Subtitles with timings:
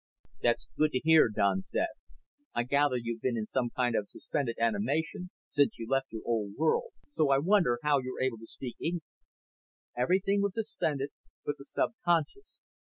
[0.41, 1.89] "That's good to hear," Don said.
[2.55, 6.55] "I gather you've been in some kind of suspended animation since you left your old
[6.55, 6.93] world.
[7.15, 9.03] So I wonder how you're able to speak English."
[9.95, 11.09] "Everything was suspended
[11.45, 12.61] but the subconscious.